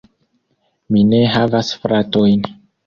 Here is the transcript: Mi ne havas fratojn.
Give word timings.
Mi 0.95 1.03
ne 1.11 1.21
havas 1.37 1.71
fratojn. 1.85 2.53